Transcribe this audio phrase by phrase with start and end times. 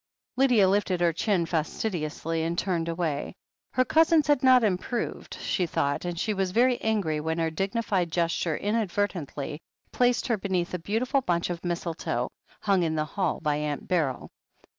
[0.35, 3.35] Lydia lifted her chin fastidiously and turned away.
[3.73, 8.11] Her cousins had not improved, she thought, and she was very angry when her dignified
[8.11, 9.59] gesture inadvert ently
[9.91, 14.31] placed her beneath a beautiful bunch of mistletoe, hung in the hall by Aunt Beryl.